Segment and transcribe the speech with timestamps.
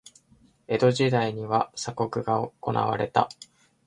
[0.65, 3.29] 江戸時代には鎖国が行われた。